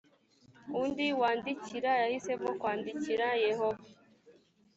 undi 0.81 1.07
wandikira 1.19 1.91
yahisemo 2.01 2.49
kwandikira 2.59 3.27
yehova 3.45 3.85